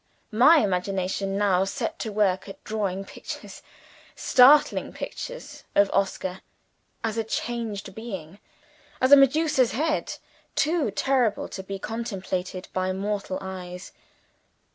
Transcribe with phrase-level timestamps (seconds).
[0.31, 3.61] My imagination now set to work at drawing pictures
[4.15, 6.41] startling pictures of Oscar
[7.03, 8.39] as a changed being,
[8.99, 10.17] as a Medusa's head
[10.55, 13.91] too terrible to be contemplated by mortal eyes.